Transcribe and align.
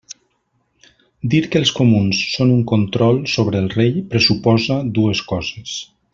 Dir 1.33 1.41
que 1.55 1.59
els 1.63 1.71
comuns 1.79 2.21
són 2.37 2.53
un 2.55 2.63
control 2.73 3.21
sobre 3.35 3.61
el 3.65 3.69
rei 3.75 3.93
pressuposa 4.15 4.79
dues 4.99 5.23
coses. 5.35 5.77